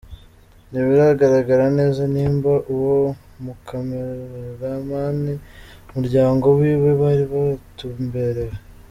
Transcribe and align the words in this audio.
Ntibiragaragara 0.69 1.65
neza 1.79 2.01
nimba 2.13 2.51
uwo 2.73 2.97
mu 3.43 3.53
cameraman 3.67 5.17
n'umuryango 5.87 6.45
wiwe 6.59 6.89
bari 7.01 7.25
batumbererwe. 7.33 8.57